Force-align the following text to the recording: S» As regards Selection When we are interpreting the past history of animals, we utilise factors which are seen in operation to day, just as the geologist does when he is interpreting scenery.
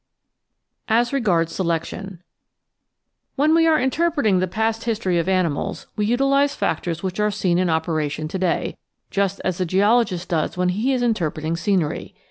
S» 0.01 1.09
As 1.09 1.13
regards 1.13 1.53
Selection 1.53 2.23
When 3.35 3.53
we 3.53 3.67
are 3.67 3.79
interpreting 3.79 4.39
the 4.39 4.47
past 4.47 4.85
history 4.85 5.19
of 5.19 5.29
animals, 5.29 5.85
we 5.95 6.07
utilise 6.07 6.55
factors 6.55 7.03
which 7.03 7.19
are 7.19 7.29
seen 7.29 7.59
in 7.59 7.69
operation 7.69 8.27
to 8.29 8.39
day, 8.39 8.77
just 9.11 9.39
as 9.45 9.59
the 9.59 9.65
geologist 9.67 10.29
does 10.29 10.57
when 10.57 10.69
he 10.69 10.91
is 10.91 11.03
interpreting 11.03 11.55
scenery. 11.55 12.15